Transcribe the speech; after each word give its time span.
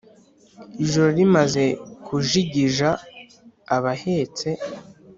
ijoro 0.83 1.09
rimaze 1.17 1.63
kujigija 2.05 2.89
abahetse 3.75 4.49